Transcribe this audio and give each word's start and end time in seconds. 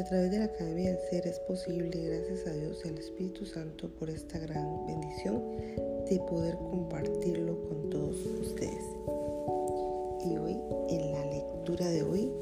a 0.00 0.04
través 0.04 0.30
de 0.30 0.38
la 0.38 0.46
Academia 0.46 0.92
del 0.92 1.00
Ser 1.10 1.26
es 1.26 1.38
posible, 1.40 1.90
gracias 1.90 2.46
a 2.46 2.52
Dios 2.52 2.80
y 2.84 2.88
al 2.88 2.96
Espíritu 2.96 3.44
Santo, 3.44 3.90
por 3.98 4.08
esta 4.08 4.38
gran 4.38 4.86
bendición 4.86 5.42
de 6.08 6.18
poder 6.26 6.56
compartirlo 6.56 7.60
con 7.68 7.90
todos 7.90 8.16
ustedes. 8.40 8.82
Y 10.24 10.38
hoy, 10.38 10.56
en 10.88 11.12
la 11.12 11.26
lectura 11.26 11.86
de 11.88 12.02
hoy, 12.02 12.32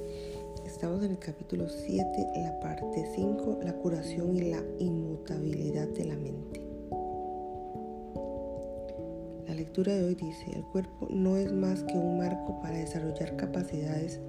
estamos 0.66 1.02
en 1.02 1.10
el 1.10 1.18
capítulo 1.18 1.68
7, 1.68 2.04
la 2.36 2.60
parte 2.60 3.08
5, 3.16 3.58
la 3.64 3.72
curación 3.72 4.36
y 4.36 4.50
la 4.50 4.62
inmutabilidad 4.78 5.88
de 5.88 6.04
la 6.04 6.16
mente. 6.16 6.60
La 9.48 9.54
lectura 9.54 9.94
de 9.94 10.04
hoy 10.04 10.14
dice, 10.14 10.44
el 10.54 10.62
cuerpo 10.66 11.08
no 11.10 11.36
es 11.36 11.50
más 11.50 11.82
que 11.82 11.94
un 11.94 12.18
marco 12.18 12.60
para 12.60 12.78
desarrollar 12.78 13.34
capacidades 13.36 14.20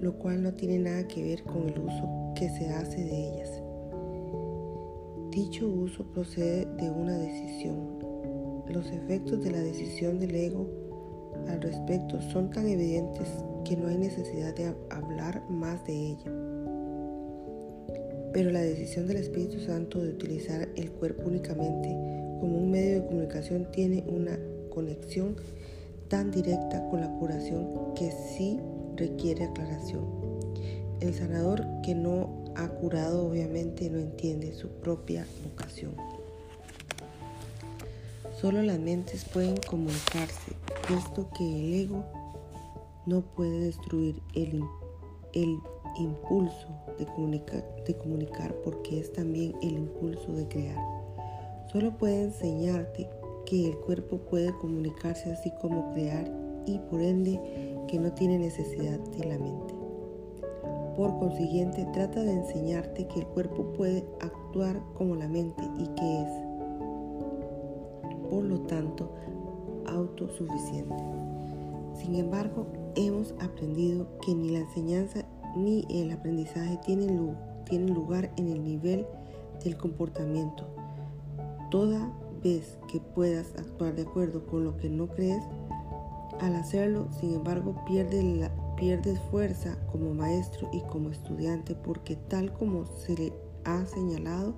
lo 0.00 0.12
cual 0.18 0.42
no 0.42 0.52
tiene 0.52 0.78
nada 0.78 1.08
que 1.08 1.22
ver 1.22 1.42
con 1.42 1.68
el 1.68 1.78
uso 1.78 2.25
que 2.38 2.50
se 2.50 2.68
hace 2.68 3.02
de 3.02 3.28
ellas. 3.28 3.62
Dicho 5.30 5.66
uso 5.68 6.04
procede 6.12 6.66
de 6.76 6.90
una 6.90 7.16
decisión. 7.16 7.98
Los 8.68 8.90
efectos 8.90 9.42
de 9.42 9.50
la 9.50 9.60
decisión 9.60 10.18
del 10.18 10.34
ego 10.34 10.68
al 11.48 11.60
respecto 11.62 12.20
son 12.20 12.50
tan 12.50 12.68
evidentes 12.68 13.28
que 13.64 13.76
no 13.76 13.88
hay 13.88 13.96
necesidad 13.96 14.54
de 14.54 14.74
hablar 14.90 15.42
más 15.48 15.84
de 15.84 15.92
ella. 15.92 16.32
Pero 18.32 18.50
la 18.50 18.60
decisión 18.60 19.06
del 19.06 19.16
Espíritu 19.16 19.60
Santo 19.60 20.02
de 20.02 20.10
utilizar 20.10 20.68
el 20.76 20.92
cuerpo 20.92 21.22
únicamente 21.26 21.88
como 22.40 22.58
un 22.58 22.70
medio 22.70 23.00
de 23.00 23.06
comunicación 23.06 23.70
tiene 23.72 24.04
una 24.08 24.38
conexión 24.68 25.36
tan 26.08 26.30
directa 26.30 26.86
con 26.90 27.00
la 27.00 27.10
curación 27.18 27.94
que 27.94 28.10
sí 28.10 28.60
requiere 28.96 29.44
aclaración. 29.44 30.15
El 31.00 31.12
sanador 31.14 31.66
que 31.82 31.94
no 31.94 32.44
ha 32.56 32.68
curado 32.68 33.28
obviamente 33.28 33.90
no 33.90 33.98
entiende 33.98 34.54
su 34.54 34.68
propia 34.68 35.26
vocación. 35.44 35.94
Solo 38.40 38.62
las 38.62 38.78
mentes 38.78 39.24
pueden 39.24 39.56
comunicarse, 39.68 40.52
puesto 40.88 41.28
que 41.36 41.44
el 41.44 41.74
ego 41.74 42.04
no 43.04 43.20
puede 43.20 43.60
destruir 43.60 44.22
el, 44.34 44.62
el 45.34 45.58
impulso 45.98 46.68
de 46.98 47.04
comunicar, 47.06 47.64
de 47.86 47.96
comunicar 47.96 48.54
porque 48.64 49.00
es 49.00 49.12
también 49.12 49.54
el 49.62 49.72
impulso 49.72 50.32
de 50.32 50.48
crear. 50.48 50.78
Solo 51.70 51.96
puede 51.96 52.24
enseñarte 52.24 53.08
que 53.44 53.68
el 53.68 53.76
cuerpo 53.78 54.18
puede 54.18 54.52
comunicarse 54.58 55.30
así 55.30 55.52
como 55.60 55.92
crear 55.92 56.30
y 56.66 56.78
por 56.90 57.00
ende 57.02 57.40
que 57.86 57.98
no 57.98 58.12
tiene 58.12 58.38
necesidad 58.38 58.98
de 58.98 59.24
la 59.24 59.38
mente. 59.38 59.75
Por 60.96 61.18
consiguiente, 61.18 61.86
trata 61.92 62.22
de 62.22 62.32
enseñarte 62.32 63.06
que 63.06 63.20
el 63.20 63.26
cuerpo 63.26 63.72
puede 63.74 64.06
actuar 64.20 64.80
como 64.94 65.14
la 65.14 65.28
mente 65.28 65.62
y 65.78 65.86
que 65.88 66.22
es, 66.22 66.28
por 68.30 68.44
lo 68.44 68.60
tanto, 68.60 69.12
autosuficiente. 69.86 71.04
Sin 71.94 72.14
embargo, 72.14 72.66
hemos 72.94 73.34
aprendido 73.40 74.06
que 74.24 74.34
ni 74.34 74.48
la 74.48 74.60
enseñanza 74.60 75.26
ni 75.54 75.84
el 75.90 76.12
aprendizaje 76.12 76.78
tienen, 76.86 77.16
lugar 77.92 78.30
en 78.38 78.48
el 78.48 78.64
nivel 78.64 79.06
del 79.62 79.76
comportamiento. 79.76 80.64
Toda 81.70 82.10
vez 82.42 82.78
que 82.90 83.00
puedas 83.00 83.54
actuar 83.58 83.94
de 83.96 84.02
acuerdo 84.02 84.46
con 84.46 84.64
lo 84.64 84.78
que 84.78 84.88
no 84.88 85.08
crees, 85.08 85.42
al 86.40 86.54
hacerlo, 86.54 87.08
sin 87.20 87.34
embargo, 87.34 87.74
pierdes, 87.86 88.50
fuerza 89.30 89.76
como 89.90 90.14
maestro 90.14 90.68
y 90.72 90.80
como 90.82 91.10
estudiante 91.10 91.74
porque 91.74 92.16
tal 92.16 92.52
como 92.52 92.86
se 92.86 93.14
le 93.16 93.32
ha 93.64 93.84
señalado, 93.86 94.54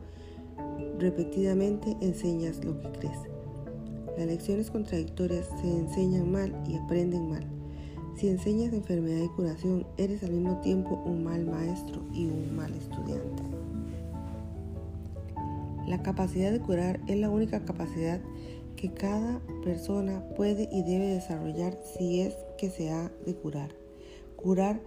repetidamente 0.98 1.96
enseñas 2.00 2.64
lo 2.64 2.78
que 2.80 2.90
crees. 2.98 3.18
Las 4.16 4.26
lecciones 4.26 4.70
contradictorias 4.70 5.48
se 5.60 5.70
enseñan 5.70 6.30
mal 6.30 6.52
y 6.66 6.76
aprenden 6.76 7.30
mal. 7.30 7.46
Si 8.16 8.28
enseñas 8.28 8.72
enfermedad 8.72 9.22
y 9.22 9.28
curación, 9.28 9.86
eres 9.96 10.24
al 10.24 10.32
mismo 10.32 10.60
tiempo 10.60 11.00
un 11.06 11.22
mal 11.22 11.46
maestro 11.46 12.02
y 12.12 12.26
un 12.26 12.56
mal 12.56 12.74
estudiante. 12.74 13.44
La 15.86 16.02
capacidad 16.02 16.50
de 16.50 16.60
curar 16.60 17.00
es 17.06 17.16
la 17.18 17.30
única 17.30 17.64
capacidad 17.64 18.20
que 18.74 18.92
cada 18.92 19.40
persona 19.64 20.22
puede 20.36 20.68
y 20.72 20.82
debe 20.82 21.06
desarrollar 21.06 21.78
si 21.96 22.20
es 22.20 22.34
que 22.58 22.70
se 22.70 22.90
ha 22.90 23.10
de 23.24 23.34
curar. 23.34 23.77
Curar 24.38 24.80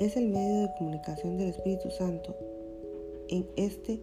es 0.00 0.18
el 0.18 0.28
medio 0.28 0.60
de 0.60 0.74
comunicación 0.76 1.38
del 1.38 1.48
Espíritu 1.48 1.90
Santo 1.90 2.36
en 3.28 3.48
este 3.56 4.02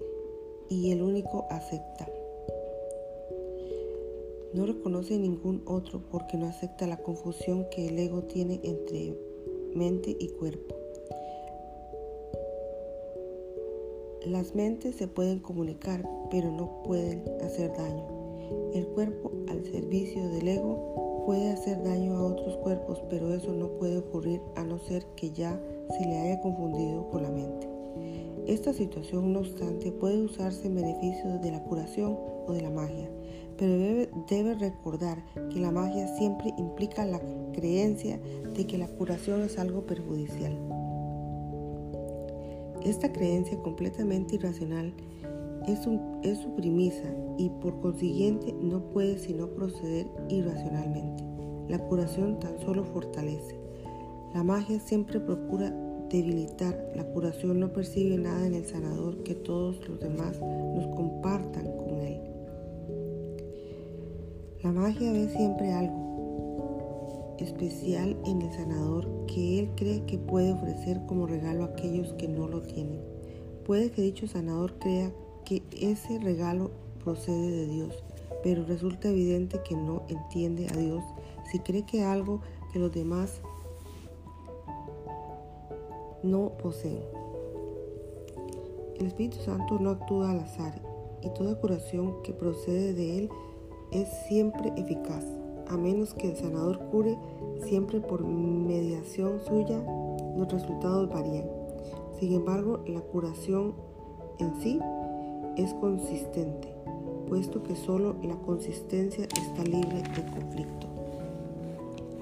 y 0.67 0.91
el 0.91 1.03
único 1.03 1.45
acepta. 1.51 2.09
No 4.55 4.65
reconoce 4.65 5.19
ningún 5.19 5.61
otro 5.67 6.01
porque 6.09 6.37
no 6.37 6.47
acepta 6.47 6.87
la 6.87 6.97
confusión 6.97 7.67
que 7.69 7.87
el 7.87 7.99
ego 7.99 8.23
tiene 8.23 8.59
entre 8.63 9.15
mente 9.75 10.17
y 10.19 10.29
cuerpo. 10.29 10.75
Las 14.25 14.55
mentes 14.55 14.95
se 14.95 15.07
pueden 15.07 15.37
comunicar, 15.37 16.03
pero 16.31 16.49
no 16.49 16.81
pueden 16.81 17.23
hacer 17.43 17.71
daño. 17.77 18.07
El 18.73 18.87
cuerpo 18.87 19.31
al 19.49 19.63
servicio 19.65 20.27
del 20.29 20.47
ego 20.47 20.94
puede 21.25 21.49
hacer 21.49 21.83
daño 21.83 22.17
a 22.17 22.23
otros 22.23 22.57
cuerpos, 22.57 23.01
pero 23.09 23.33
eso 23.33 23.51
no 23.51 23.67
puede 23.79 23.97
ocurrir 23.97 24.41
a 24.55 24.63
no 24.63 24.77
ser 24.79 25.05
que 25.15 25.31
ya 25.31 25.59
se 25.97 26.05
le 26.05 26.17
haya 26.19 26.41
confundido 26.41 27.09
con 27.09 27.23
la 27.23 27.31
mente. 27.31 27.67
Esta 28.47 28.73
situación, 28.73 29.33
no 29.33 29.39
obstante, 29.39 29.91
puede 29.91 30.21
usarse 30.21 30.67
en 30.67 30.75
beneficio 30.75 31.39
de 31.39 31.51
la 31.51 31.63
curación 31.63 32.15
o 32.45 32.53
de 32.53 32.61
la 32.61 32.69
magia, 32.69 33.09
pero 33.57 33.71
debe, 34.29 34.53
recordar 34.55 35.23
que 35.51 35.59
la 35.59 35.71
magia 35.71 36.07
siempre 36.15 36.53
implica 36.57 37.05
la 37.05 37.19
creencia 37.53 38.19
de 38.55 38.67
que 38.67 38.77
la 38.77 38.87
curación 38.87 39.41
es 39.41 39.57
algo 39.57 39.85
perjudicial. 39.85 40.55
Esta 42.83 43.11
creencia 43.11 43.57
completamente 43.63 44.35
irracional 44.35 44.93
es, 45.67 45.79
su 46.39 46.55
premisa 46.55 47.07
y 47.37 47.49
por 47.49 47.79
consiguiente 47.81 48.53
no 48.61 48.81
puede 48.91 49.17
sino 49.17 49.47
proceder 49.49 50.07
irracionalmente. 50.29 51.23
La 51.69 51.79
curación 51.79 52.39
tan 52.39 52.59
solo 52.59 52.83
fortalece. 52.83 53.59
La 54.33 54.43
magia 54.43 54.79
siempre 54.79 55.19
procura 55.19 55.73
debilitar. 56.09 56.91
La 56.95 57.05
curación 57.05 57.59
no 57.59 57.73
percibe 57.73 58.17
nada 58.17 58.45
en 58.45 58.55
el 58.55 58.65
sanador 58.65 59.23
que 59.23 59.35
todos 59.35 59.87
los 59.87 59.99
demás 59.99 60.39
nos 60.41 60.87
compartan 60.95 61.65
con 61.77 61.99
él. 62.01 62.21
La 64.63 64.71
magia 64.71 65.11
ve 65.11 65.29
siempre 65.29 65.71
algo 65.71 66.05
especial 67.39 68.15
en 68.25 68.41
el 68.41 68.53
sanador 68.53 69.25
que 69.27 69.59
él 69.59 69.69
cree 69.75 70.05
que 70.05 70.17
puede 70.17 70.53
ofrecer 70.53 71.01
como 71.05 71.27
regalo 71.27 71.63
a 71.63 71.67
aquellos 71.67 72.13
que 72.13 72.27
no 72.27 72.47
lo 72.47 72.61
tienen. 72.61 73.01
Puede 73.65 73.91
que 73.91 74.01
dicho 74.01 74.27
sanador 74.27 74.77
crea 74.79 75.11
que 75.45 75.63
ese 75.79 76.19
regalo 76.19 76.71
procede 77.03 77.51
de 77.51 77.67
Dios, 77.67 78.03
pero 78.43 78.65
resulta 78.65 79.09
evidente 79.09 79.61
que 79.63 79.75
no 79.75 80.03
entiende 80.09 80.67
a 80.67 80.75
Dios 80.75 81.03
si 81.51 81.59
cree 81.59 81.85
que 81.85 82.03
algo 82.03 82.41
que 82.73 82.79
los 82.79 82.91
demás 82.91 83.41
no 86.23 86.51
poseen. 86.61 87.03
El 88.99 89.07
Espíritu 89.07 89.37
Santo 89.37 89.77
no 89.79 89.91
actúa 89.91 90.31
al 90.31 90.39
azar 90.39 90.81
y 91.21 91.29
toda 91.29 91.59
curación 91.59 92.21
que 92.23 92.33
procede 92.33 92.93
de 92.93 93.19
Él 93.19 93.29
es 93.91 94.09
siempre 94.27 94.73
eficaz, 94.75 95.25
a 95.67 95.77
menos 95.77 96.13
que 96.13 96.31
el 96.31 96.37
sanador 96.37 96.79
cure 96.91 97.17
siempre 97.65 97.99
por 97.99 98.25
mediación 98.25 99.39
suya, 99.45 99.83
los 100.35 100.51
resultados 100.51 101.09
varían. 101.09 101.45
Sin 102.19 102.33
embargo, 102.33 102.83
la 102.87 103.01
curación 103.01 103.73
en 104.39 104.55
sí 104.61 104.79
es 105.57 105.73
consistente, 105.75 106.73
puesto 107.27 107.63
que 107.63 107.75
solo 107.75 108.15
la 108.23 108.35
consistencia 108.35 109.25
está 109.25 109.63
libre 109.63 110.01
de 110.01 110.25
conflicto. 110.31 110.87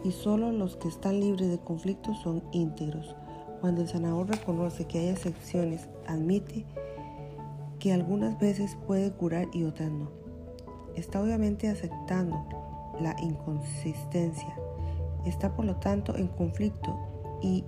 Y 0.03 0.11
solo 0.11 0.51
los 0.51 0.75
que 0.75 0.87
están 0.87 1.19
libres 1.19 1.49
de 1.49 1.59
conflicto 1.59 2.13
son 2.15 2.43
íntegros. 2.51 3.15
Cuando 3.61 3.81
el 3.81 3.87
sanador 3.87 4.27
reconoce 4.27 4.85
que 4.85 4.99
hay 4.99 5.07
excepciones, 5.07 5.87
admite 6.07 6.65
que 7.79 7.93
algunas 7.93 8.37
veces 8.39 8.77
puede 8.85 9.11
curar 9.11 9.47
y 9.53 9.63
otras 9.63 9.91
no. 9.91 10.09
Está 10.95 11.21
obviamente 11.21 11.69
aceptando 11.69 12.45
la 12.99 13.15
inconsistencia. 13.21 14.55
Está 15.25 15.55
por 15.55 15.65
lo 15.65 15.77
tanto 15.77 16.15
en 16.17 16.27
conflicto 16.27 16.97
y 17.41 17.63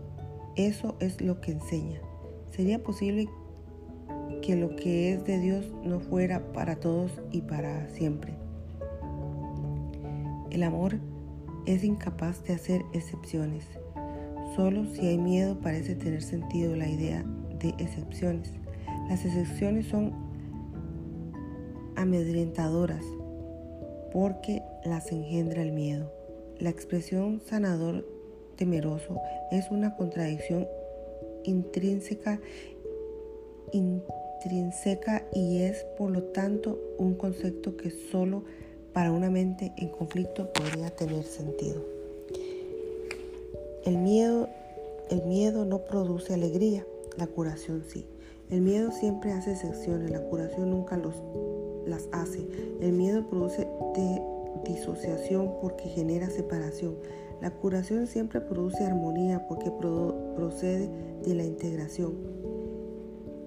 eso 0.55 0.95
es 0.99 1.21
lo 1.21 1.41
que 1.41 1.51
enseña. 1.51 1.99
Sería 2.51 2.83
posible 2.83 3.29
que 4.41 4.55
lo 4.55 4.75
que 4.75 5.13
es 5.13 5.23
de 5.25 5.39
Dios 5.39 5.65
no 5.83 5.99
fuera 5.99 6.51
para 6.53 6.75
todos 6.77 7.11
y 7.31 7.41
para 7.41 7.87
siempre. 7.89 8.33
El 10.51 10.63
amor 10.63 10.97
es 11.65 11.83
incapaz 11.83 12.43
de 12.43 12.53
hacer 12.53 12.83
excepciones. 12.93 13.65
Solo 14.55 14.85
si 14.85 15.07
hay 15.07 15.17
miedo 15.17 15.59
parece 15.59 15.95
tener 15.95 16.21
sentido 16.21 16.75
la 16.75 16.87
idea 16.87 17.25
de 17.59 17.69
excepciones. 17.77 18.51
Las 19.09 19.25
excepciones 19.25 19.87
son 19.87 20.13
amedrentadoras 21.95 23.03
porque 24.13 24.61
las 24.85 25.11
engendra 25.11 25.61
el 25.61 25.71
miedo. 25.71 26.11
La 26.59 26.69
expresión 26.69 27.41
sanador 27.41 28.07
temeroso 28.55 29.19
es 29.51 29.69
una 29.71 29.95
contradicción 29.95 30.67
intrínseca, 31.43 32.39
intrínseca 34.45 35.25
y 35.33 35.63
es 35.63 35.83
por 35.97 36.11
lo 36.11 36.23
tanto 36.23 36.79
un 36.97 37.15
concepto 37.15 37.75
que 37.75 37.89
solo 37.89 38.43
para 38.93 39.11
una 39.11 39.29
mente 39.29 39.73
en 39.77 39.89
conflicto 39.89 40.51
podría 40.53 40.89
tener 40.91 41.23
sentido. 41.23 41.83
El 43.83 43.97
miedo, 43.97 44.47
el 45.09 45.23
miedo 45.23 45.65
no 45.65 45.79
produce 45.79 46.33
alegría, 46.33 46.85
la 47.17 47.27
curación 47.27 47.83
sí. 47.87 48.05
El 48.49 48.61
miedo 48.61 48.91
siempre 48.91 49.31
hace 49.31 49.53
excepciones, 49.53 50.11
la 50.11 50.21
curación 50.21 50.69
nunca 50.69 50.97
las 51.85 52.07
hace. 52.11 52.47
El 52.79 52.93
miedo 52.93 53.27
produce 53.27 53.67
disociación 54.63 55.51
porque 55.61 55.89
genera 55.89 56.29
separación. 56.29 56.95
La 57.41 57.51
curación 57.51 58.07
siempre 58.07 58.41
produce 58.41 58.83
armonía 58.83 59.47
porque 59.47 59.71
procede 59.71 60.89
de 61.23 61.33
la 61.33 61.43
integración. 61.43 62.13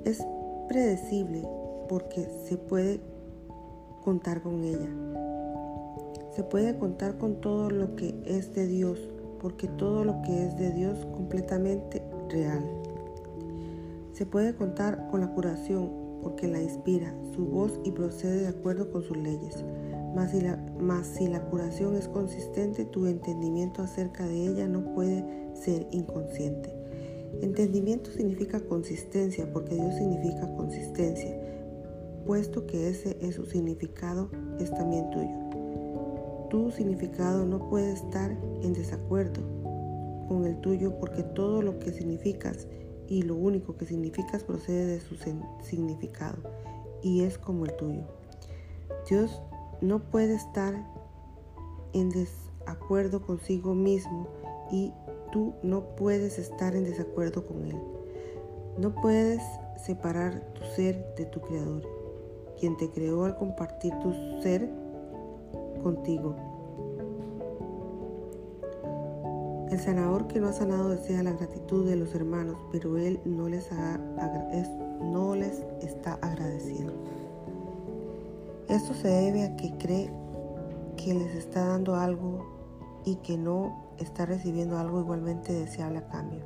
Es 0.05 0.25
predecible 0.69 1.43
porque 1.88 2.29
se 2.47 2.56
puede 2.56 3.00
contar 4.05 4.43
con 4.43 4.62
ella. 4.62 4.88
Se 6.37 6.44
puede 6.44 6.79
contar 6.79 7.19
con 7.19 7.41
todo 7.41 7.70
lo 7.70 7.97
que 7.97 8.15
es 8.25 8.55
de 8.55 8.67
Dios, 8.67 9.00
porque 9.41 9.67
todo 9.67 10.05
lo 10.05 10.23
que 10.23 10.47
es 10.47 10.56
de 10.56 10.70
Dios 10.73 11.05
completamente 11.06 12.03
real. 12.29 12.65
Se 14.12 14.26
puede 14.26 14.55
contar 14.55 15.09
con 15.11 15.20
la 15.20 15.32
curación 15.32 15.91
porque 16.23 16.47
la 16.47 16.61
inspira 16.61 17.15
su 17.35 17.47
voz 17.47 17.81
y 17.85 17.93
procede 17.93 18.43
de 18.43 18.49
acuerdo 18.49 18.91
con 18.91 19.03
sus 19.03 19.17
leyes. 19.17 19.65
Mas 20.15 20.32
si, 20.32 20.41
la, 20.41 20.59
si 21.05 21.29
la 21.29 21.41
curación 21.43 21.97
es 21.97 22.09
consistente, 22.09 22.85
tu 22.85 23.06
entendimiento 23.06 23.82
acerca 23.82 24.26
de 24.26 24.47
ella 24.47 24.67
no 24.67 24.93
puede 24.94 25.25
ser 25.55 25.87
inconsciente. 25.91 26.78
Entendimiento 27.41 28.11
significa 28.11 28.61
consistencia 28.61 29.51
porque 29.53 29.75
Dios 29.75 29.95
significa 29.95 30.53
consistencia, 30.57 31.37
puesto 32.27 32.67
que 32.67 32.89
ese 32.89 33.17
es 33.21 33.37
su 33.37 33.47
significado, 33.47 34.31
es 34.59 34.71
también 34.71 35.09
tuyo. 35.11 36.49
Tu 36.51 36.71
significado 36.71 37.45
no 37.45 37.69
puede 37.69 37.93
estar 37.93 38.31
en 38.63 38.73
desacuerdo 38.73 39.43
con 40.29 40.45
el 40.45 40.61
tuyo 40.61 40.99
porque 40.99 41.23
todo 41.23 41.63
lo 41.63 41.79
que 41.79 41.93
significas 41.93 42.67
y 43.07 43.23
lo 43.23 43.37
único 43.37 43.77
que 43.77 43.87
significas 43.87 44.45
procede 44.45 44.87
de 44.87 45.01
su 45.01 45.17
significado 45.63 46.39
y 47.03 47.23
es 47.23 47.39
como 47.39 47.65
el 47.65 47.75
tuyo. 47.77 48.03
Dios 49.09 49.41
no 49.81 50.01
puede 50.11 50.35
estar 50.35 50.75
en 51.93 52.11
desacuerdo 52.11 53.23
consigo 53.23 53.75
mismo 53.75 54.29
y 54.71 54.93
tú 55.31 55.55
no 55.63 55.97
puedes 55.97 56.39
estar 56.39 56.75
en 56.75 56.85
desacuerdo 56.85 57.47
con 57.47 57.65
Él. 57.65 57.77
No 58.79 58.95
puedes 58.95 59.43
separar 59.77 60.41
tu 60.55 60.65
ser 60.77 61.15
de 61.17 61.27
tu 61.27 61.41
Creador, 61.41 61.83
quien 62.59 62.77
te 62.77 62.91
creó 62.91 63.25
al 63.25 63.37
compartir 63.37 63.93
tu 64.01 64.13
ser 64.43 64.69
contigo. 65.83 66.37
El 69.71 69.79
sanador 69.79 70.27
que 70.29 70.41
no 70.41 70.49
ha 70.49 70.53
sanado 70.53 70.89
desea 70.89 71.23
la 71.23 71.33
gratitud 71.33 71.87
de 71.87 71.97
los 71.97 72.15
hermanos, 72.15 72.57
pero 72.73 72.97
Él 72.97 73.21
no 73.25 73.49
les, 73.49 73.69
no 75.01 75.35
les 75.35 75.63
está 75.83 76.15
agradecido. 76.23 76.93
Esto 78.69 78.95
se 78.95 79.09
debe 79.09 79.45
a 79.45 79.57
que 79.57 79.73
cree 79.79 80.11
que 80.97 81.15
les 81.15 81.35
está 81.35 81.67
dando 81.67 81.95
algo 81.95 82.47
y 83.05 83.17
que 83.17 83.37
no 83.37 83.88
está 83.99 84.27
recibiendo 84.27 84.79
algo 84.79 85.00
igualmente 85.00 85.53
deseable 85.53 85.99
a 85.99 86.09
cambio. 86.09 86.41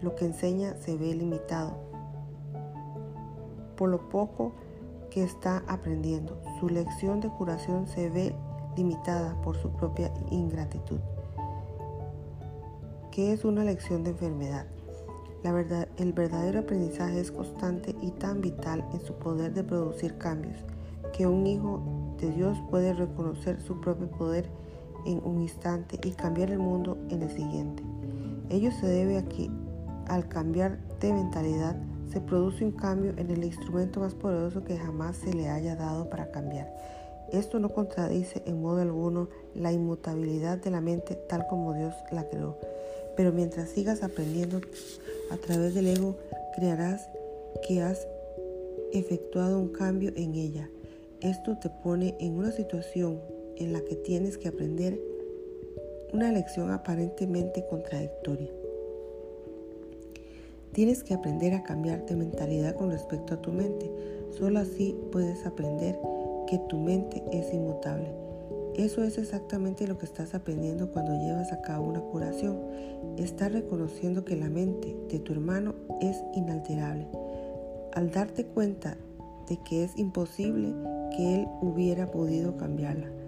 Lo 0.00 0.14
que 0.14 0.26
enseña 0.26 0.76
se 0.76 0.96
ve 0.96 1.14
limitado 1.14 1.76
por 3.76 3.88
lo 3.88 4.08
poco 4.08 4.52
que 5.10 5.22
está 5.22 5.62
aprendiendo. 5.68 6.40
Su 6.58 6.68
lección 6.68 7.20
de 7.20 7.28
curación 7.28 7.86
se 7.86 8.10
ve 8.10 8.34
limitada 8.76 9.40
por 9.42 9.56
su 9.56 9.70
propia 9.70 10.12
ingratitud. 10.30 11.00
¿Qué 13.10 13.32
es 13.32 13.44
una 13.44 13.64
lección 13.64 14.02
de 14.02 14.10
enfermedad? 14.10 14.66
La 15.44 15.52
verdad, 15.52 15.88
el 15.98 16.12
verdadero 16.12 16.60
aprendizaje 16.60 17.20
es 17.20 17.30
constante 17.30 17.94
y 18.00 18.10
tan 18.12 18.40
vital 18.40 18.84
en 18.92 19.00
su 19.00 19.14
poder 19.14 19.52
de 19.52 19.62
producir 19.62 20.16
cambios 20.18 20.64
que 21.12 21.26
un 21.26 21.46
hijo 21.46 21.80
de 22.18 22.30
Dios 22.32 22.58
puede 22.70 22.92
reconocer 22.92 23.60
su 23.60 23.80
propio 23.80 24.10
poder 24.10 24.50
en 25.06 25.20
un 25.24 25.42
instante 25.42 25.98
y 26.02 26.12
cambiar 26.12 26.50
el 26.50 26.58
mundo 26.58 26.98
en 27.10 27.22
el 27.22 27.30
siguiente. 27.30 27.82
Ello 28.50 28.70
se 28.72 28.86
debe 28.86 29.18
a 29.18 29.22
que 29.22 29.50
al 30.06 30.28
cambiar 30.28 30.78
de 31.00 31.12
mentalidad 31.12 31.76
se 32.12 32.20
produce 32.20 32.64
un 32.64 32.72
cambio 32.72 33.12
en 33.16 33.30
el 33.30 33.44
instrumento 33.44 34.00
más 34.00 34.14
poderoso 34.14 34.62
que 34.64 34.76
jamás 34.76 35.16
se 35.16 35.32
le 35.32 35.48
haya 35.48 35.76
dado 35.76 36.08
para 36.08 36.30
cambiar. 36.30 36.72
Esto 37.32 37.58
no 37.58 37.70
contradice 37.70 38.42
en 38.46 38.60
modo 38.60 38.80
alguno 38.80 39.28
la 39.54 39.72
inmutabilidad 39.72 40.58
de 40.58 40.70
la 40.70 40.80
mente 40.80 41.14
tal 41.14 41.46
como 41.48 41.74
Dios 41.74 41.94
la 42.12 42.28
creó. 42.28 42.58
Pero 43.16 43.32
mientras 43.32 43.70
sigas 43.70 44.02
aprendiendo 44.02 44.60
a 45.30 45.36
través 45.36 45.74
del 45.74 45.86
ego, 45.86 46.16
crearás 46.54 47.08
que 47.66 47.82
has 47.82 48.06
efectuado 48.92 49.58
un 49.58 49.68
cambio 49.68 50.12
en 50.16 50.34
ella. 50.34 50.68
Esto 51.20 51.56
te 51.58 51.70
pone 51.70 52.16
en 52.20 52.36
una 52.36 52.52
situación 52.52 53.20
en 53.56 53.72
la 53.72 53.80
que 53.82 53.96
tienes 53.96 54.38
que 54.38 54.48
aprender 54.48 55.00
una 56.12 56.30
lección 56.30 56.70
aparentemente 56.70 57.64
contradictoria. 57.68 58.50
Tienes 60.72 61.04
que 61.04 61.14
aprender 61.14 61.54
a 61.54 61.62
cambiar 61.62 62.04
de 62.06 62.16
mentalidad 62.16 62.74
con 62.74 62.90
respecto 62.90 63.34
a 63.34 63.42
tu 63.42 63.52
mente. 63.52 63.90
Solo 64.30 64.58
así 64.58 64.96
puedes 65.12 65.46
aprender 65.46 65.96
que 66.48 66.58
tu 66.68 66.78
mente 66.78 67.22
es 67.32 67.52
inmutable. 67.52 68.08
Eso 68.74 69.04
es 69.04 69.18
exactamente 69.18 69.86
lo 69.86 69.98
que 69.98 70.06
estás 70.06 70.34
aprendiendo 70.34 70.90
cuando 70.90 71.14
llevas 71.14 71.52
a 71.52 71.62
cabo 71.62 71.86
una 71.86 72.00
curación. 72.00 72.58
Estás 73.16 73.52
reconociendo 73.52 74.24
que 74.24 74.34
la 74.34 74.48
mente 74.48 74.96
de 75.08 75.20
tu 75.20 75.32
hermano 75.32 75.76
es 76.00 76.16
inalterable. 76.34 77.06
Al 77.92 78.10
darte 78.10 78.44
cuenta 78.44 78.96
de 79.48 79.58
que 79.62 79.84
es 79.84 79.96
imposible 79.96 80.74
que 81.16 81.36
Él 81.36 81.48
hubiera 81.60 82.10
podido 82.10 82.56
cambiarla. 82.56 83.23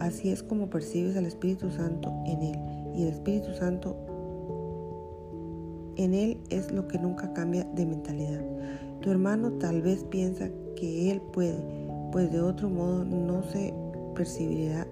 Así 0.00 0.30
es 0.30 0.42
como 0.42 0.70
percibes 0.70 1.16
al 1.16 1.26
Espíritu 1.26 1.70
Santo 1.70 2.10
en 2.26 2.42
Él. 2.42 2.58
Y 2.96 3.02
el 3.02 3.08
Espíritu 3.08 3.52
Santo 3.54 3.96
en 5.96 6.14
Él 6.14 6.38
es 6.48 6.72
lo 6.72 6.88
que 6.88 6.98
nunca 6.98 7.32
cambia 7.34 7.64
de 7.74 7.84
mentalidad. 7.84 8.40
Tu 9.02 9.10
hermano 9.10 9.52
tal 9.52 9.82
vez 9.82 10.02
piensa 10.04 10.48
que 10.74 11.10
Él 11.10 11.20
puede, 11.32 11.62
pues 12.12 12.32
de 12.32 12.40
otro 12.40 12.70
modo 12.70 13.04
no 13.04 13.42
se 13.42 13.74
percibiría, 14.14 14.86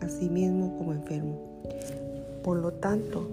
a 0.00 0.08
sí 0.08 0.28
mismo 0.28 0.76
como 0.76 0.92
enfermo. 0.92 1.38
Por 2.42 2.56
lo 2.56 2.72
tanto, 2.72 3.28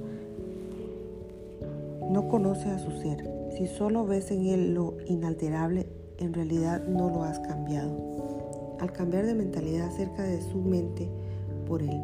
no 2.12 2.27
conoce 2.27 2.69
a 2.69 2.79
su 2.79 2.91
ser. 2.91 3.27
Si 3.57 3.65
solo 3.67 4.05
ves 4.05 4.29
en 4.31 4.46
Él 4.46 4.74
lo 4.74 4.98
inalterable, 5.07 5.88
en 6.19 6.34
realidad 6.34 6.86
no 6.88 7.10
lo 7.10 7.24
has 7.24 7.39
cambiado. 7.39 8.37
Al 8.79 8.91
cambiar 8.91 9.25
de 9.25 9.34
mentalidad 9.34 9.88
acerca 9.88 10.24
de 10.24 10.41
su 10.41 10.60
mente 10.60 11.10
por 11.67 11.81
él, 11.81 12.01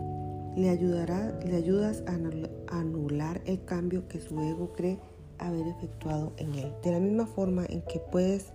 le, 0.55 0.69
ayudará, 0.69 1.39
le 1.45 1.55
ayudas 1.55 2.03
a 2.07 2.77
anular 2.77 3.41
el 3.45 3.63
cambio 3.63 4.07
que 4.07 4.19
su 4.19 4.39
ego 4.39 4.73
cree 4.73 4.99
haber 5.39 5.67
efectuado 5.67 6.33
en 6.37 6.53
él. 6.55 6.73
De 6.83 6.91
la 6.91 6.99
misma 6.99 7.25
forma 7.25 7.65
en 7.67 7.81
que 7.83 7.99
puedes 7.99 8.53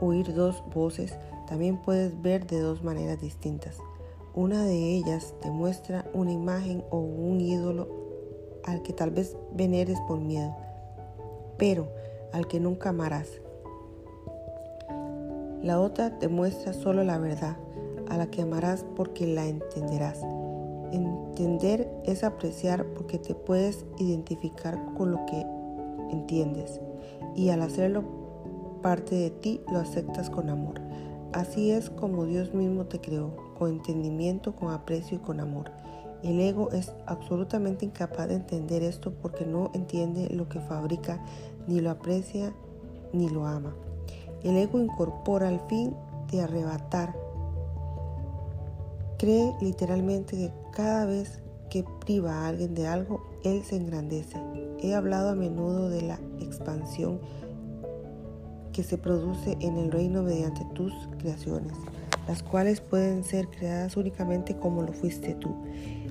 oír 0.00 0.32
dos 0.34 0.62
voces, 0.74 1.14
también 1.46 1.80
puedes 1.82 2.20
ver 2.22 2.46
de 2.46 2.60
dos 2.60 2.82
maneras 2.82 3.20
distintas. 3.20 3.78
Una 4.34 4.64
de 4.64 4.96
ellas 4.96 5.34
te 5.42 5.50
muestra 5.50 6.10
una 6.14 6.32
imagen 6.32 6.84
o 6.90 6.98
un 6.98 7.40
ídolo 7.40 7.88
al 8.64 8.82
que 8.82 8.92
tal 8.92 9.10
vez 9.10 9.36
veneres 9.52 9.98
por 10.08 10.20
miedo, 10.20 10.56
pero 11.58 11.88
al 12.32 12.46
que 12.46 12.60
nunca 12.60 12.90
amarás. 12.90 13.41
La 15.62 15.80
otra 15.80 16.18
te 16.18 16.26
muestra 16.28 16.72
solo 16.72 17.04
la 17.04 17.18
verdad, 17.18 17.56
a 18.08 18.16
la 18.16 18.26
que 18.26 18.42
amarás 18.42 18.84
porque 18.96 19.28
la 19.28 19.46
entenderás. 19.46 20.20
Entender 20.90 21.88
es 22.04 22.24
apreciar 22.24 22.84
porque 22.94 23.18
te 23.18 23.36
puedes 23.36 23.86
identificar 23.98 24.76
con 24.96 25.12
lo 25.12 25.24
que 25.26 25.46
entiendes 26.10 26.80
y 27.36 27.50
al 27.50 27.62
hacerlo 27.62 28.02
parte 28.82 29.14
de 29.14 29.30
ti 29.30 29.60
lo 29.70 29.78
aceptas 29.78 30.30
con 30.30 30.50
amor. 30.50 30.80
Así 31.32 31.70
es 31.70 31.90
como 31.90 32.26
Dios 32.26 32.52
mismo 32.52 32.86
te 32.86 33.00
creó, 33.00 33.36
con 33.56 33.70
entendimiento, 33.70 34.56
con 34.56 34.72
aprecio 34.72 35.18
y 35.18 35.20
con 35.20 35.38
amor. 35.38 35.70
El 36.24 36.40
ego 36.40 36.70
es 36.72 36.92
absolutamente 37.06 37.84
incapaz 37.84 38.28
de 38.28 38.34
entender 38.34 38.82
esto 38.82 39.12
porque 39.12 39.46
no 39.46 39.70
entiende 39.74 40.28
lo 40.30 40.48
que 40.48 40.58
fabrica 40.58 41.24
ni 41.68 41.80
lo 41.80 41.90
aprecia 41.90 42.52
ni 43.12 43.28
lo 43.28 43.46
ama. 43.46 43.74
El 44.44 44.56
ego 44.56 44.80
incorpora 44.80 45.48
al 45.48 45.60
fin 45.68 45.94
de 46.30 46.40
arrebatar. 46.40 47.14
Cree 49.18 49.54
literalmente 49.60 50.36
que 50.36 50.52
cada 50.72 51.04
vez 51.06 51.42
que 51.70 51.84
priva 52.00 52.32
a 52.32 52.48
alguien 52.48 52.74
de 52.74 52.86
algo, 52.86 53.22
él 53.44 53.62
se 53.64 53.76
engrandece. 53.76 54.36
He 54.80 54.94
hablado 54.94 55.30
a 55.30 55.34
menudo 55.34 55.88
de 55.88 56.02
la 56.02 56.18
expansión 56.40 57.20
que 58.72 58.82
se 58.82 58.98
produce 58.98 59.56
en 59.60 59.76
el 59.78 59.92
reino 59.92 60.22
mediante 60.22 60.64
tus 60.74 60.92
creaciones, 61.18 61.72
las 62.26 62.42
cuales 62.42 62.80
pueden 62.80 63.22
ser 63.22 63.48
creadas 63.48 63.96
únicamente 63.96 64.56
como 64.56 64.82
lo 64.82 64.92
fuiste 64.92 65.34
tú. 65.34 65.54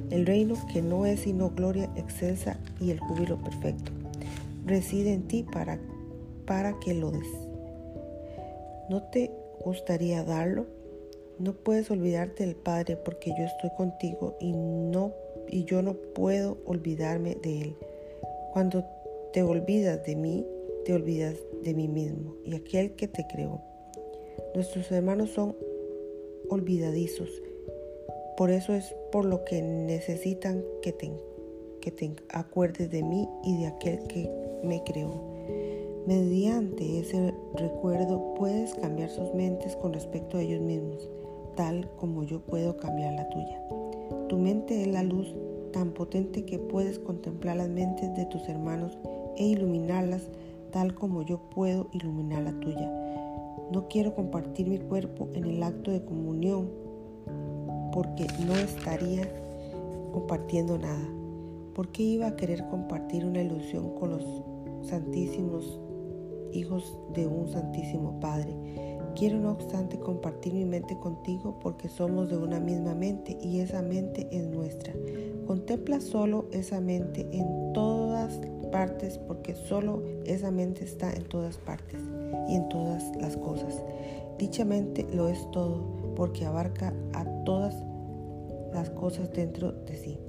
El 0.10 0.26
reino 0.26 0.56
que 0.72 0.82
no 0.82 1.06
es 1.06 1.22
sino 1.22 1.50
gloria 1.50 1.90
excelsa 1.96 2.58
y 2.80 2.92
el 2.92 3.00
júbilo 3.00 3.38
perfecto. 3.38 3.92
Reside 4.66 5.14
en 5.14 5.28
ti 5.28 5.44
para, 5.44 5.80
para 6.46 6.80
que 6.80 6.94
lo 6.94 7.12
des. 7.12 7.51
¿No 8.92 9.04
te 9.04 9.32
gustaría 9.64 10.22
darlo? 10.26 10.66
No 11.40 11.54
puedes 11.54 11.90
olvidarte 11.92 12.46
del 12.46 12.58
Padre 12.58 12.98
porque 12.98 13.30
yo 13.30 13.46
estoy 13.46 13.70
contigo 13.78 14.36
y 14.42 14.52
no 14.52 15.14
y 15.48 15.64
yo 15.64 15.82
no 15.82 15.94
puedo 15.94 16.58
olvidarme 16.66 17.36
de 17.36 17.62
él. 17.62 17.76
Cuando 18.52 18.84
te 19.32 19.44
olvidas 19.44 20.06
de 20.06 20.18
mí, 20.18 20.46
te 20.84 20.94
olvidas 20.94 21.38
de 21.64 21.74
mí 21.74 21.88
mismo 21.88 22.36
y 22.44 22.54
aquel 22.54 22.92
que 22.98 23.08
te 23.08 23.26
creó. 23.28 23.62
Nuestros 24.56 24.92
hermanos 24.92 25.30
son 25.30 25.56
olvidadizos. 26.50 27.30
Por 28.36 28.52
eso 28.52 28.74
es 28.74 28.94
por 29.10 29.24
lo 29.24 29.46
que 29.46 29.62
necesitan 29.62 30.66
que 30.82 30.92
te, 30.92 31.10
que 31.80 31.92
te 31.92 32.12
acuerdes 32.28 32.92
de 32.92 33.04
mí 33.04 33.26
y 33.46 33.62
de 33.62 33.68
aquel 33.68 34.06
que 34.08 34.30
me 34.66 34.84
creó. 34.84 35.32
Mediante 36.08 37.00
ese 37.00 37.32
recuerdo 37.54 38.34
puedes 38.34 38.74
cambiar 38.74 39.10
sus 39.10 39.32
mentes 39.36 39.76
con 39.76 39.94
respecto 39.94 40.38
a 40.38 40.42
ellos 40.42 40.60
mismos, 40.60 41.08
tal 41.56 41.88
como 41.98 42.24
yo 42.24 42.40
puedo 42.40 42.76
cambiar 42.78 43.14
la 43.14 43.30
tuya. 43.30 43.62
Tu 44.28 44.36
mente 44.36 44.82
es 44.82 44.88
la 44.88 45.04
luz 45.04 45.36
tan 45.72 45.92
potente 45.92 46.44
que 46.44 46.58
puedes 46.58 46.98
contemplar 46.98 47.58
las 47.58 47.70
mentes 47.70 48.16
de 48.16 48.26
tus 48.26 48.50
hermanos 48.50 48.98
e 49.38 49.46
iluminarlas 49.46 50.28
tal 50.72 50.96
como 50.96 51.22
yo 51.22 51.40
puedo 51.52 51.88
iluminar 51.94 52.44
la 52.44 52.60
tuya. 52.60 52.92
No 53.72 53.88
quiero 53.88 54.16
compartir 54.16 54.68
mi 54.68 54.80
cuerpo 54.80 55.30
en 55.34 55.46
el 55.46 55.62
acto 55.62 55.92
de 55.92 56.04
comunión 56.04 56.68
porque 57.94 58.26
no 58.48 58.56
estaría 58.56 59.30
compartiendo 60.12 60.80
nada. 60.80 61.08
¿Por 61.76 61.90
qué 61.90 62.02
iba 62.02 62.26
a 62.26 62.36
querer 62.36 62.68
compartir 62.70 63.24
una 63.24 63.44
ilusión 63.44 63.94
con 63.96 64.10
los 64.10 64.24
santísimos 64.82 65.80
hijos 66.54 66.98
de 67.14 67.28
un 67.28 67.48
santísimo 67.50 68.20
Padre? 68.20 68.56
Quiero 69.16 69.40
no 69.40 69.52
obstante 69.52 70.00
compartir 70.00 70.54
mi 70.54 70.66
mente 70.66 70.98
contigo 70.98 71.60
porque 71.62 71.90
somos 71.90 72.30
de 72.30 72.38
una 72.38 72.60
misma 72.60 72.96
mente 72.96 73.38
y 73.42 73.60
esa 73.60 73.82
mente 73.82 74.28
es 74.32 74.48
nuestra. 74.48 74.94
Contempla 75.46 76.00
solo 76.00 76.46
esa 76.52 76.80
mente 76.80 77.28
en 77.32 77.74
todas 77.74 78.40
partes 78.72 79.18
porque 79.18 79.54
solo 79.54 80.02
esa 80.26 80.50
mente 80.50 80.86
está 80.86 81.12
en 81.12 81.26
todas 81.26 81.58
partes 81.58 82.02
y 82.48 82.56
en 82.56 82.70
todas 82.70 83.04
las 83.18 83.36
cosas. 83.36 83.84
Dicha 84.40 84.64
mente 84.64 85.06
lo 85.14 85.28
es 85.28 85.50
todo 85.52 86.14
porque 86.16 86.46
abarca 86.46 86.94
a 87.14 87.26
todas 87.44 87.76
las 88.74 88.90
cosas 88.92 89.32
dentro 89.34 89.72
de 89.72 89.96
sí. 89.98 90.20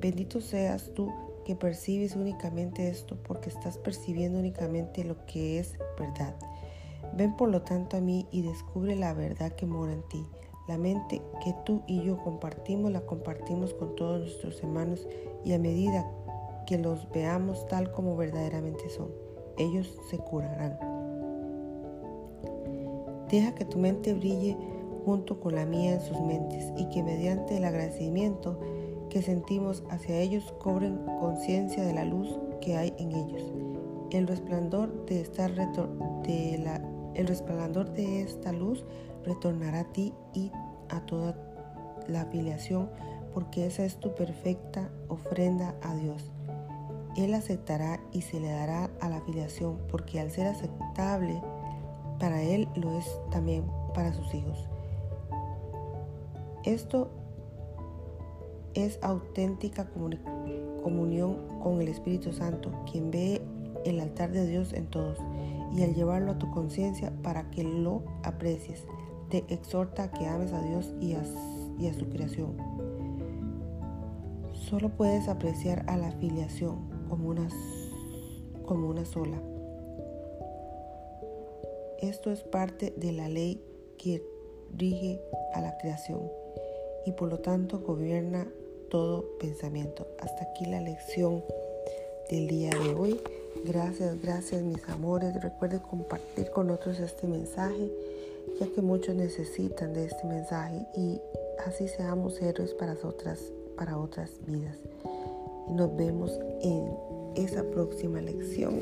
Bendito 0.00 0.40
seas 0.40 0.90
tú 0.94 1.12
que 1.44 1.56
percibes 1.56 2.16
únicamente 2.16 2.88
esto 2.88 3.16
porque 3.22 3.50
estás 3.50 3.78
percibiendo 3.78 4.38
únicamente 4.38 5.04
lo 5.04 5.24
que 5.26 5.58
es 5.58 5.78
verdad. 5.98 6.34
Ven 7.14 7.36
por 7.36 7.48
lo 7.48 7.62
tanto 7.62 7.96
a 7.96 8.00
mí 8.00 8.26
y 8.30 8.42
descubre 8.42 8.94
la 8.96 9.14
verdad 9.14 9.52
que 9.52 9.66
mora 9.66 9.92
en 9.92 10.02
ti. 10.08 10.24
La 10.68 10.78
mente 10.78 11.20
que 11.42 11.54
tú 11.64 11.82
y 11.86 12.02
yo 12.02 12.18
compartimos 12.18 12.92
la 12.92 13.00
compartimos 13.00 13.74
con 13.74 13.96
todos 13.96 14.20
nuestros 14.20 14.62
hermanos 14.62 15.08
y 15.44 15.52
a 15.52 15.58
medida 15.58 16.08
que 16.66 16.78
los 16.78 17.10
veamos 17.10 17.66
tal 17.66 17.90
como 17.90 18.16
verdaderamente 18.16 18.88
son, 18.90 19.10
ellos 19.58 19.98
se 20.08 20.18
curarán. 20.18 20.78
Deja 23.28 23.54
que 23.54 23.64
tu 23.64 23.78
mente 23.78 24.14
brille 24.14 24.56
junto 25.04 25.40
con 25.40 25.54
la 25.54 25.66
mía 25.66 25.94
en 25.94 26.00
sus 26.00 26.20
mentes 26.20 26.72
y 26.76 26.88
que 26.90 27.02
mediante 27.02 27.56
el 27.56 27.64
agradecimiento 27.64 28.60
que 29.10 29.20
sentimos 29.20 29.82
hacia 29.90 30.18
ellos 30.18 30.54
cobren 30.58 31.04
conciencia 31.18 31.84
de 31.84 31.92
la 31.92 32.04
luz 32.04 32.38
que 32.60 32.76
hay 32.76 32.94
en 32.98 33.12
ellos. 33.12 33.52
El 34.10 34.26
resplandor 34.26 35.04
de 35.04 35.20
esta, 35.20 35.48
de 35.48 36.60
la, 36.62 36.82
el 37.14 37.26
resplandor 37.26 37.92
de 37.92 38.22
esta 38.22 38.52
luz 38.52 38.84
retornará 39.24 39.80
a 39.80 39.92
ti 39.92 40.14
y 40.32 40.50
a 40.88 41.00
toda 41.06 41.36
la 42.08 42.22
afiliación 42.22 42.88
porque 43.34 43.66
esa 43.66 43.84
es 43.84 43.96
tu 43.96 44.14
perfecta 44.14 44.90
ofrenda 45.08 45.74
a 45.82 45.94
Dios. 45.94 46.32
Él 47.16 47.34
aceptará 47.34 48.00
y 48.12 48.22
se 48.22 48.40
le 48.40 48.50
dará 48.50 48.90
a 49.00 49.08
la 49.08 49.16
afiliación 49.18 49.78
porque 49.90 50.20
al 50.20 50.30
ser 50.30 50.46
aceptable 50.46 51.42
para 52.18 52.42
Él 52.42 52.68
lo 52.76 52.96
es 52.98 53.06
también 53.30 53.64
para 53.94 54.12
sus 54.12 54.32
hijos. 54.34 54.68
Esto 56.64 57.10
es 58.74 58.98
auténtica 59.02 59.90
comunión 60.82 61.38
con 61.62 61.80
el 61.80 61.88
Espíritu 61.88 62.32
Santo, 62.32 62.70
quien 62.90 63.10
ve 63.10 63.42
el 63.84 64.00
altar 64.00 64.32
de 64.32 64.46
Dios 64.46 64.72
en 64.72 64.86
todos, 64.86 65.18
y 65.74 65.82
al 65.82 65.94
llevarlo 65.94 66.32
a 66.32 66.38
tu 66.38 66.50
conciencia 66.50 67.12
para 67.22 67.50
que 67.50 67.64
lo 67.64 68.02
aprecies, 68.22 68.84
te 69.30 69.44
exhorta 69.48 70.04
a 70.04 70.10
que 70.10 70.26
ames 70.26 70.52
a 70.52 70.62
Dios 70.62 70.92
y 71.00 71.14
a, 71.14 71.94
su 71.94 72.08
creación. 72.08 72.56
Solo 74.52 74.90
puedes 74.90 75.28
apreciar 75.28 75.84
a 75.88 75.96
la 75.96 76.08
afiliación 76.08 76.90
como 77.08 77.28
una, 77.28 77.48
como 78.66 78.88
una 78.88 79.04
sola. 79.04 79.40
Esto 82.00 82.30
es 82.30 82.42
parte 82.42 82.94
de 82.96 83.12
la 83.12 83.28
ley 83.28 83.62
que 83.98 84.22
rige 84.76 85.20
a 85.54 85.60
la 85.60 85.76
creación 85.78 86.20
y 87.06 87.12
por 87.12 87.28
lo 87.28 87.38
tanto 87.38 87.80
gobierna 87.80 88.46
todo 88.90 89.24
pensamiento. 89.38 90.06
Hasta 90.18 90.44
aquí 90.44 90.66
la 90.66 90.80
lección 90.80 91.42
del 92.28 92.48
día 92.48 92.70
de 92.70 92.94
hoy. 92.94 93.20
Gracias, 93.64 94.20
gracias 94.20 94.62
mis 94.62 94.86
amores. 94.88 95.40
Recuerden 95.42 95.80
compartir 95.80 96.50
con 96.50 96.70
otros 96.70 96.98
este 97.00 97.26
mensaje, 97.26 97.90
ya 98.60 98.66
que 98.66 98.82
muchos 98.82 99.14
necesitan 99.14 99.94
de 99.94 100.06
este 100.06 100.26
mensaje 100.26 100.86
y 100.96 101.20
así 101.66 101.88
seamos 101.88 102.40
héroes 102.42 102.74
para 102.74 102.96
otras, 103.02 103.40
para 103.76 103.98
otras 103.98 104.30
vidas. 104.46 104.76
Y 105.68 105.72
nos 105.72 105.96
vemos 105.96 106.38
en 106.60 106.90
esa 107.36 107.62
próxima 107.64 108.20
lección 108.20 108.80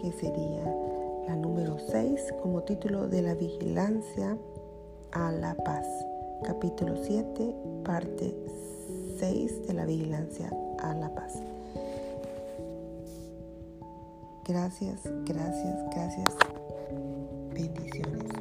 que 0.00 0.12
sería 0.12 0.64
la 1.26 1.36
número 1.36 1.76
6 1.90 2.32
como 2.42 2.62
título 2.62 3.08
de 3.08 3.22
la 3.22 3.34
vigilancia 3.34 4.38
a 5.12 5.32
la 5.32 5.54
paz 5.56 5.86
capítulo 6.42 6.94
7, 7.02 7.54
parte 7.84 8.34
6 9.18 9.66
de 9.66 9.74
la 9.74 9.84
vigilancia 9.84 10.50
a 10.78 10.94
la 10.94 11.14
paz. 11.14 11.34
Gracias, 14.46 15.00
gracias, 15.24 15.76
gracias. 15.94 16.36
Bendiciones. 17.52 18.37